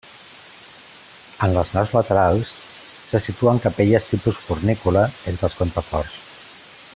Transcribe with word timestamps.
En 1.47 1.51
les 1.57 1.73
naus 1.75 1.93
laterals 1.97 2.53
se 3.11 3.21
situen 3.27 3.61
capelles 3.67 4.09
tipus 4.15 4.41
fornícula 4.47 5.05
entre 5.33 5.51
els 5.51 5.61
contraforts. 5.61 6.19